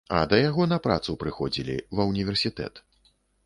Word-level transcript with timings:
А 0.17 0.19
да 0.29 0.37
яго 0.49 0.65
на 0.71 0.79
працу 0.85 1.15
прыходзілі, 1.25 1.77
ва 1.99 2.03
ўніверсітэт. 2.13 2.87